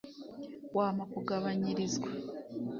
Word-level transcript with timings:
wampa 0.75 1.03
kugabanyirizwa 1.13 2.09